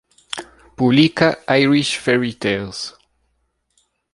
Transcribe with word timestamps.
Publica 0.75 1.37
"Irish 1.59 1.97
Fairy 1.99 2.33
Tales". 2.33 2.95